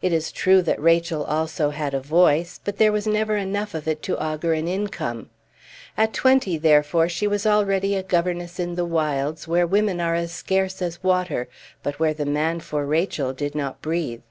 [0.00, 3.88] It is true that Rachel also had a voice; but there was never enough of
[3.88, 5.28] it to augur an income.
[5.96, 10.30] At twenty, therefore, she was already a governess in the wilds, where women are as
[10.30, 11.48] scarce as water,
[11.82, 14.22] but where the man for Rachel did not breathe.